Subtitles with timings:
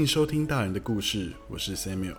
[0.00, 2.16] 欢迎收听大人的故事，我是 Samuel。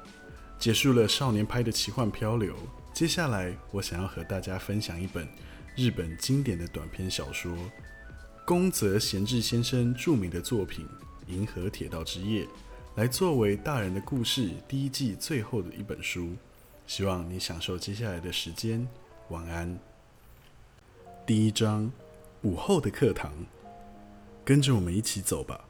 [0.60, 2.56] 结束了少年派的奇幻漂流，
[2.94, 5.28] 接下来我想要和大家分享一本
[5.76, 7.58] 日本经典的短篇小说——
[8.46, 10.86] 宫泽贤治先生著名的作品
[11.34, 12.46] 《银河铁道之夜》，
[12.98, 16.36] 来作为大人的故事第一季最后的一本书。
[16.86, 18.88] 希望你享受接下来的时间，
[19.30, 19.76] 晚安。
[21.26, 21.92] 第一章：
[22.44, 23.34] 午后的课堂，
[24.46, 25.66] 跟着我们一起走吧。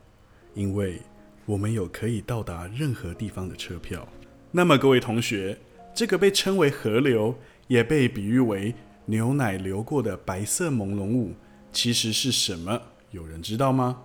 [0.53, 1.01] 因为
[1.45, 4.07] 我们有可以到达任何地方的车票。
[4.51, 5.57] 那么，各位同学，
[5.93, 7.35] 这个被称为河流，
[7.67, 8.73] 也被比喻为
[9.05, 11.33] 牛奶流过的白色朦胧物，
[11.71, 12.81] 其实是什么？
[13.11, 14.01] 有人知道吗？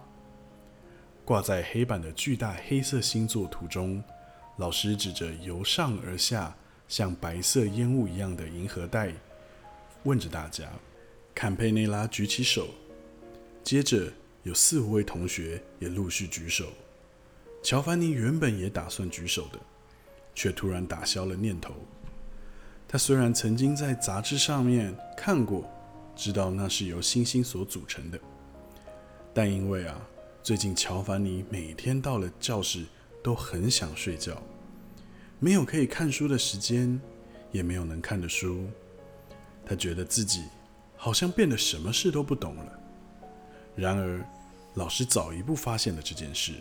[1.25, 4.03] 挂在黑板的巨大黑色星座图中，
[4.56, 6.56] 老师指着由上而下
[6.89, 9.12] 像白色烟雾一样的银河带，
[10.05, 10.65] 问着大家。
[11.34, 12.69] 坎佩内拉举起手，
[13.62, 14.12] 接着。
[14.43, 16.67] 有四五位同学也陆续举手。
[17.67, 19.59] 乔凡尼原本也打算举手的，
[20.36, 21.75] 却突然打消了念头。
[22.86, 25.69] 他虽然曾经在杂志上面看过，
[26.14, 28.20] 知道那是由星星所组成的，
[29.34, 30.00] 但因为啊，
[30.44, 32.84] 最近乔凡尼每天到了教室
[33.20, 34.41] 都很想睡觉，
[35.41, 37.00] 没有可以看书的时间，
[37.50, 38.64] 也没有能看的书，
[39.64, 40.44] 他觉得自己
[40.97, 42.81] 好像变得什么事都不懂了。
[43.75, 44.25] 然而。
[44.75, 46.53] 老师早一步发现了这件事。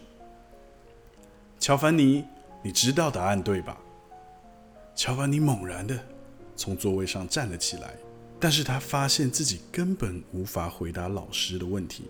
[1.59, 2.23] 乔凡尼，
[2.61, 3.77] 你知道答案对吧？
[4.95, 5.97] 乔凡尼猛然的
[6.55, 7.95] 从座位上站了起来，
[8.39, 12.05] 但是他发现自己根本无法回答老师的问题。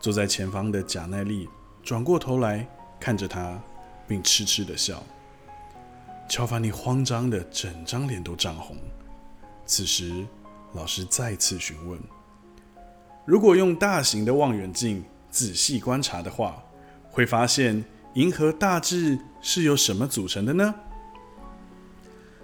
[0.00, 1.48] 坐在前方的贾奈利
[1.82, 2.66] 转过头来
[2.98, 3.60] 看着他，
[4.08, 5.02] 并痴痴的笑。
[6.28, 8.76] 乔凡尼慌张的整张脸都涨红。
[9.66, 10.26] 此时，
[10.74, 12.00] 老师再次询问。
[13.24, 16.62] 如果用大型的望远镜仔细观察的话，
[17.10, 17.84] 会发现
[18.14, 20.74] 银河大致是由什么组成的呢？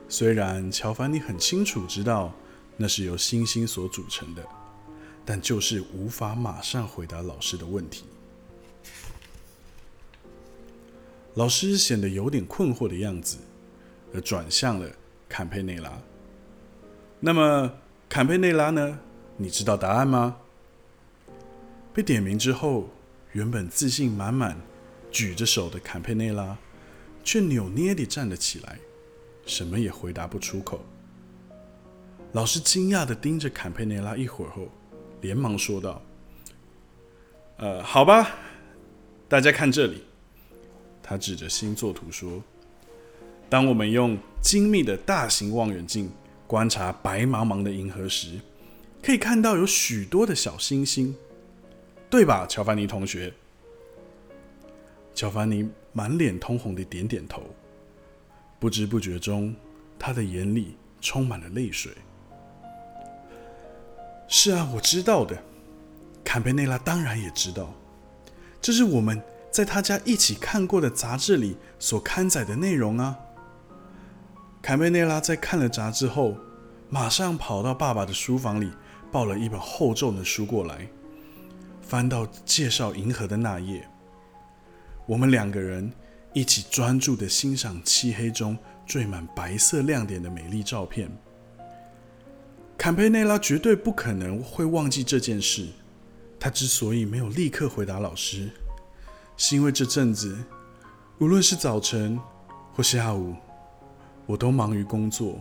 [0.08, 2.32] 虽然乔凡尼很清楚知道
[2.76, 4.46] 那是由星星所组成的，
[5.24, 8.04] 但就是无法马上回答老师的问题。
[11.34, 13.38] 老师显得有点困惑的样子，
[14.14, 14.88] 而转向了
[15.28, 15.92] 坎佩内拉。
[17.18, 17.72] 那么，
[18.08, 19.00] 坎佩内拉呢？
[19.36, 20.36] 你知道答案吗？
[21.92, 22.88] 被点名之后，
[23.32, 24.56] 原本自信满满、
[25.16, 26.54] 举着手的坎佩内拉，
[27.24, 28.78] 却扭捏地站了起来，
[29.46, 30.84] 什么也回答不出口。
[32.32, 34.68] 老师惊讶地盯着坎佩内拉一会儿后，
[35.22, 36.02] 连忙说道
[37.56, 38.36] ：“呃，好吧，
[39.26, 40.04] 大家看这里。”
[41.02, 42.44] 他指着星座图说
[43.48, 46.12] ：“当我们用精密的大型望远镜
[46.46, 48.38] 观察白茫茫的银河时，
[49.02, 51.16] 可以看到有许多的小星星。”
[52.10, 53.32] 对吧，乔凡尼同学？
[55.16, 57.42] 乔凡尼满脸通红的点点头，
[58.60, 59.56] 不知不觉中，
[59.98, 61.90] 他的眼里充满了泪水。
[64.28, 65.42] 是啊，我知道的。
[66.22, 67.72] 坎佩内拉当然也知道，
[68.60, 73.16] 这是我们在他家一起看过的杂志里所刊载的内容啊。
[74.60, 76.36] 坎佩内拉在看了杂志后，
[76.90, 78.70] 马上跑到爸爸的书房里，
[79.10, 80.86] 抱了一本厚重的书过来。
[81.80, 83.88] 翻到介绍银河的那页，
[85.06, 85.90] 我们两个人
[86.32, 91.10] 一起专注的欣赏漆黑中缀满白色亮点的美丽照片。
[92.76, 95.68] 坎佩内拉绝对不可能会忘记这件事。
[96.38, 98.50] 他之所以没有立刻回答老师，
[99.36, 100.36] 是因为这阵子，
[101.18, 102.20] 无论是早晨
[102.74, 103.34] 或下午，
[104.26, 105.40] 我都忙于工作，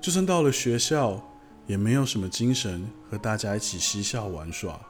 [0.00, 1.22] 就算到了学校，
[1.66, 4.80] 也没有什么精神和大家一起嬉笑玩耍。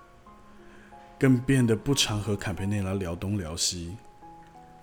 [1.21, 3.95] 更变得不常和坎佩内拉聊东聊西，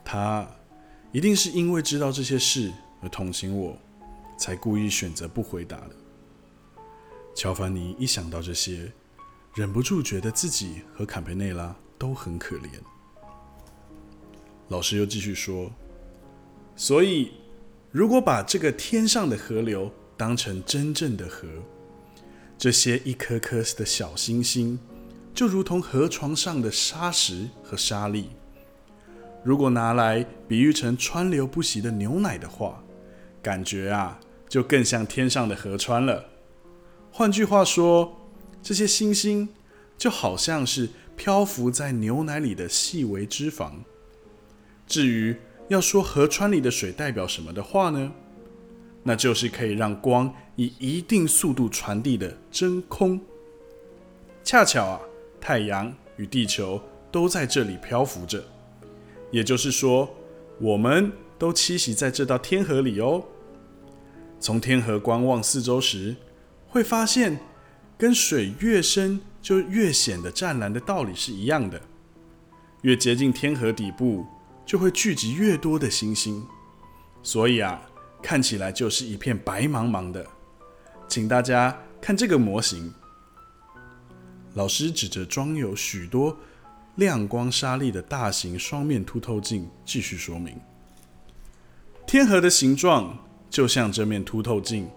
[0.05, 0.47] 他
[1.11, 3.75] 一定是因为知道这些事而同情我，
[4.37, 5.95] 才故意选择不回答的。
[7.33, 8.91] 乔凡尼一想到这些，
[9.55, 12.69] 忍不住觉得自己和坎佩内拉都很可怜。
[14.67, 15.71] 老师又继续说
[16.77, 17.31] ：“所以，
[17.89, 21.47] 如果把这个天上的河流当成真正的河，
[22.59, 24.77] 这些一颗颗的小星星。”
[25.37, 28.31] 就如同河床上的沙石和沙粒，
[29.43, 32.83] 如果拿来比喻成川流不息的牛奶的话，
[33.39, 34.19] 感觉啊，
[34.49, 36.25] 就更像天上的河川了。
[37.11, 38.19] 换句话说，
[38.63, 39.47] 这些星星
[39.95, 43.73] 就好像是漂浮在牛奶里的细微脂肪。
[44.87, 45.37] 至于
[45.67, 48.11] 要说河川里的水代表什么的话呢，
[49.03, 53.21] 那就是可以让光以一定速度传递的真空。
[54.43, 54.99] 恰巧啊。
[55.39, 56.81] 太阳与地球
[57.11, 58.43] 都在这里漂浮着，
[59.31, 60.09] 也就是说，
[60.59, 63.23] 我们都栖息在这道天河里哦。
[64.39, 66.15] 从天河观望四周时，
[66.67, 67.39] 会发现
[67.97, 71.81] 跟水越深就越显得湛蓝的道理是一样的。
[72.81, 74.25] 越接近天河底部，
[74.65, 76.45] 就会聚集越多的星星，
[77.23, 77.81] 所以啊，
[78.21, 80.25] 看起来就是一片白茫茫的。
[81.07, 82.93] 请大家看这个模型。
[84.57, 86.35] 老师指着装有许多
[86.95, 90.59] 亮光沙粒的大型双面凸透镜，继续说明：
[92.07, 94.89] 天河的形状就像这面凸透镜。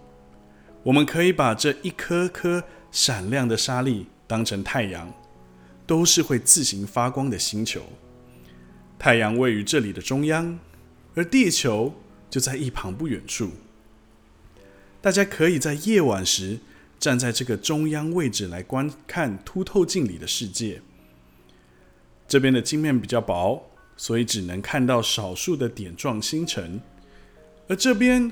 [0.81, 5.13] 我们可以把这一颗颗闪亮的沙粒当成太阳，
[5.85, 7.83] 都是会自行发光的星球。
[8.97, 10.57] 太阳位于这里的中央，
[11.13, 11.93] 而地球
[12.31, 13.51] 就在一旁不远处。
[14.99, 16.57] 大家可以在夜晚时。
[17.01, 20.79] 站在这个中央位置来观看凸透镜里的世界。
[22.27, 23.63] 这边的镜面比较薄，
[23.97, 26.79] 所以只能看到少数的点状星辰；
[27.67, 28.31] 而这边，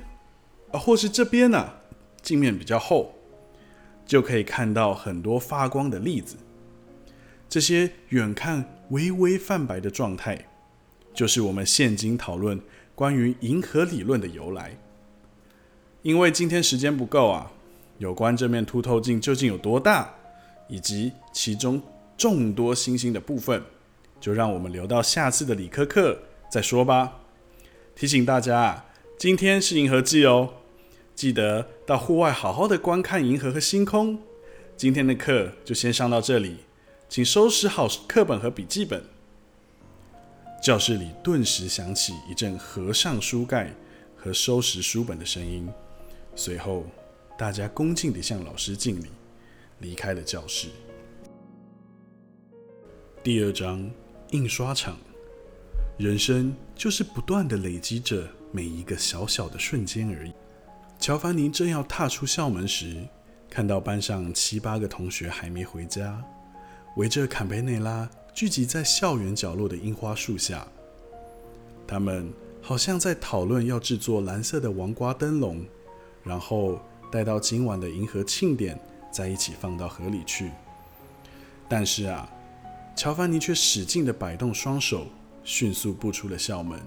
[0.71, 1.73] 或是这边呢，
[2.21, 3.15] 镜面比较厚，
[4.05, 6.37] 就可以看到很多发光的粒子。
[7.49, 10.47] 这些远看微微泛白的状态，
[11.11, 12.61] 就是我们现今讨论
[12.93, 14.77] 关于银河理论的由来。
[16.03, 17.51] 因为今天时间不够啊。
[17.99, 20.15] 有关这面凸透镜究竟有多大，
[20.69, 21.81] 以及其中
[22.17, 23.61] 众多星星的部分，
[24.21, 26.17] 就让我们留到下次的理科课
[26.49, 27.19] 再说吧。
[27.95, 28.85] 提醒大家，
[29.17, 30.53] 今天是银河季哦，
[31.13, 34.17] 记得到户外好好的观看银河和星空。
[34.77, 36.59] 今天的课就先上到这里，
[37.09, 39.03] 请收拾好课本和笔记本。
[40.63, 43.73] 教室里顿时响起一阵合上书盖
[44.15, 45.67] 和收拾书本的声音，
[46.33, 46.85] 随后。
[47.39, 49.05] 大家恭敬地向老师敬礼，
[49.79, 50.67] 离开了教室。
[53.23, 53.89] 第二章：
[54.31, 54.97] 印刷厂。
[55.97, 60.33] 人生就是不断地累积着每一个小小的瞬间而已。
[60.99, 63.07] 乔凡尼正要踏出校门时，
[63.49, 66.21] 看到班上七八个同学还没回家，
[66.97, 70.67] 围着坎贝内拉聚集在校园角落的樱花树下。
[71.87, 75.65] 他们好像在讨论要制作蓝色的王瓜灯笼，
[76.21, 76.81] 然后。
[77.11, 78.79] 带到今晚的银河庆典，
[79.11, 80.51] 再一起放到河里去。
[81.67, 82.29] 但是啊，
[82.95, 85.07] 乔凡尼却使劲地摆动双手，
[85.43, 86.79] 迅速步出了校门。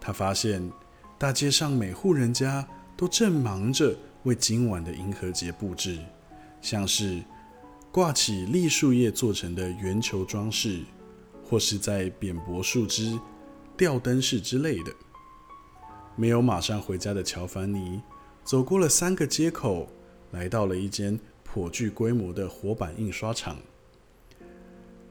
[0.00, 0.70] 他发现
[1.18, 2.66] 大街上每户人家
[2.96, 5.98] 都正忙着为今晚的银河节布置，
[6.60, 7.22] 像是
[7.90, 10.82] 挂起栗树叶做成的圆球装饰，
[11.44, 13.18] 或是在扁柏树枝
[13.76, 14.92] 吊灯饰之类的。
[16.14, 18.00] 没有马上回家的乔凡尼。
[18.46, 19.88] 走过了三个街口，
[20.30, 23.58] 来到了一间颇具规模的活版印刷厂。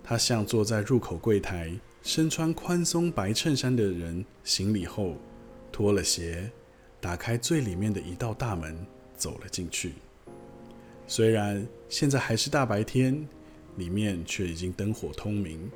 [0.01, 5.18] 他向坐在入口柜台、身穿宽松白衬衫的人行礼后，
[5.70, 6.50] 脱了鞋，
[7.01, 8.74] 打开最里面的一道大门，
[9.18, 9.96] 走了进去。
[11.06, 13.27] 虽然现在还是大白天，
[13.75, 15.70] 里面却已经灯火通明，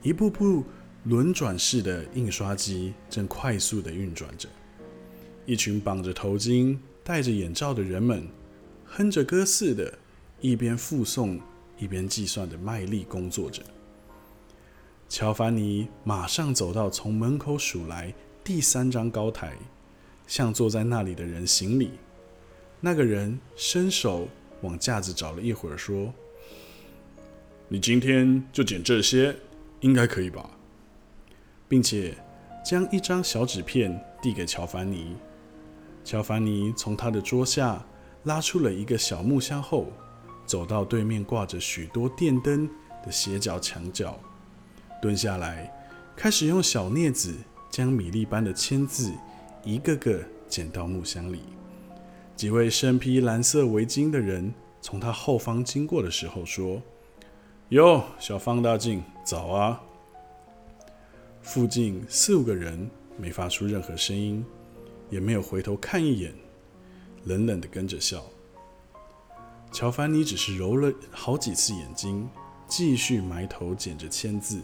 [0.00, 0.64] 一部部
[1.04, 4.48] 轮转式的印刷机正快速地运转着。
[5.46, 8.28] 一群绑着头巾、戴着眼罩的人们，
[8.84, 9.96] 哼着歌似的，
[10.40, 11.40] 一边附送
[11.78, 13.62] 一边计算的卖力工作着。
[15.08, 18.12] 乔凡尼马上走到从门口数来
[18.42, 19.56] 第三张高台，
[20.26, 21.92] 向坐在那里的人行礼。
[22.80, 24.28] 那个人伸手
[24.62, 26.12] 往架子找了一会儿，说
[27.68, 29.36] ：“你今天就剪这些，
[29.80, 30.50] 应该可以吧？”
[31.68, 32.14] 并且
[32.64, 35.14] 将一张小纸片递给乔凡尼。
[36.06, 37.84] 乔凡尼从他的桌下
[38.22, 39.88] 拉出了一个小木箱后，
[40.46, 42.70] 走到对面挂着许多电灯
[43.04, 44.16] 的斜角墙角，
[45.02, 45.68] 蹲下来，
[46.14, 47.34] 开始用小镊子
[47.68, 49.12] 将米粒般的签字
[49.64, 51.40] 一个个剪到木箱里。
[52.36, 56.80] 几位身披蓝色围巾的人从他后方经过的时候说
[57.70, 59.82] ：“哟，小放大镜，早啊！”
[61.42, 64.44] 附近四五个人没发出任何声音。
[65.10, 66.34] 也没有回头看一眼，
[67.24, 68.24] 冷冷的跟着笑。
[69.72, 72.28] 乔凡尼只是揉了好几次眼睛，
[72.66, 74.60] 继续埋头捡着签字。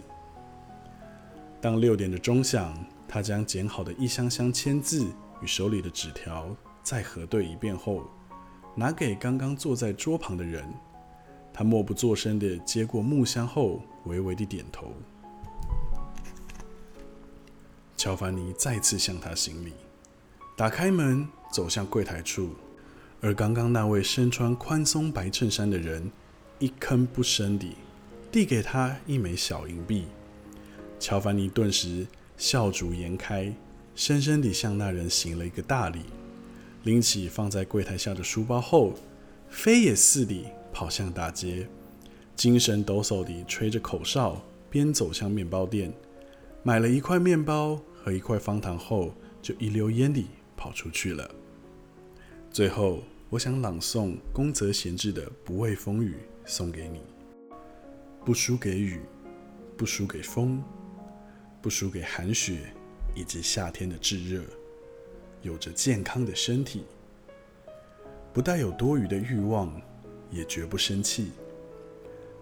[1.61, 2.75] 当六点的钟响，
[3.07, 5.07] 他将剪好的一箱箱签字
[5.41, 8.05] 与手里的纸条再核对一遍后，
[8.75, 10.65] 拿给刚刚坐在桌旁的人。
[11.53, 14.93] 他默不作声的接过木箱后，微微的点头。
[17.97, 19.75] 乔凡尼再次向他行礼。
[20.55, 22.51] 打开门，走向柜台处，
[23.21, 26.11] 而刚刚那位身穿宽松白衬衫的人
[26.59, 27.75] 一吭不声地
[28.31, 30.05] 递给他一枚小银币。
[31.01, 32.07] 乔凡尼顿时
[32.37, 33.53] 笑逐颜开，
[33.95, 36.01] 深深地向那人行了一个大礼，
[36.85, 38.93] 拎起放在柜台下的书包后，
[39.49, 41.67] 飞也似的跑向大街，
[42.37, 45.93] 精神抖擞地吹着口哨，边走向面包店，
[46.63, 50.27] 买了一块面包和一块方糖后，就一溜烟地
[50.63, 51.29] 跑出去了。
[52.53, 56.15] 最后，我想朗诵宫泽贤治的《不畏风雨》
[56.45, 57.01] 送给你，
[58.25, 59.01] 不输给雨，
[59.77, 60.63] 不输给风，
[61.61, 62.73] 不输给寒雪
[63.13, 64.45] 以及夏天的炙热，
[65.41, 66.85] 有着健康的身体，
[68.33, 69.83] 不带有多余的欲望，
[70.31, 71.33] 也绝不生气，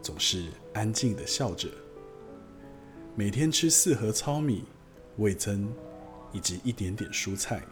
[0.03, 1.71] 总是安静的笑着。
[3.15, 4.65] 每天吃四盒糙米、
[5.17, 5.73] 味增
[6.35, 7.63] 以及一点点蔬菜。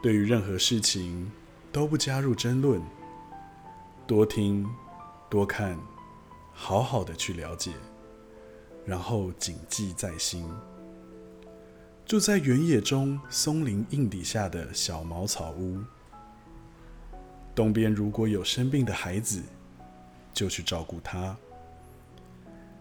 [0.00, 1.30] 对于任何事情
[1.72, 2.80] 都不加入争论，
[4.06, 4.64] 多听、
[5.28, 5.76] 多看，
[6.52, 7.72] 好好的去了解，
[8.86, 10.48] 然后谨记在心。
[12.06, 15.78] 住在原野中松林荫底下的小茅草屋，
[17.54, 19.42] 东边如果有生病的孩子，
[20.32, 21.36] 就去照顾他；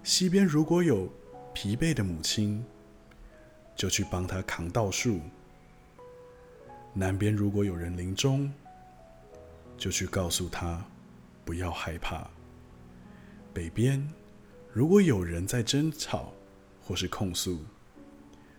[0.04, 1.12] 西边如果有
[1.52, 2.64] 疲惫的母亲，
[3.76, 5.20] 就去帮他扛稻树。
[7.00, 8.52] 南边如果有人临终，
[9.78, 10.84] 就去告诉他
[11.46, 12.28] 不要害怕。
[13.54, 14.04] 北边
[14.74, 16.34] 如果有人在争吵
[16.82, 17.64] 或是控诉，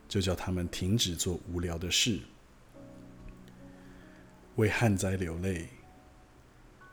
[0.08, 2.20] 就叫他们停止做无聊的事。
[4.54, 5.70] 为旱灾流泪，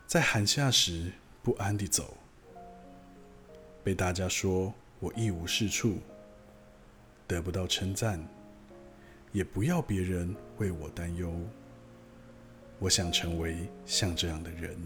[0.04, 1.12] 在寒夏时
[1.44, 2.16] 不安地走，
[3.84, 6.00] 被大家说我一无是处，
[7.28, 8.20] 得不到称赞。
[9.32, 11.32] 也不要别人为我担忧。
[12.78, 14.76] 我想成为像这样的人。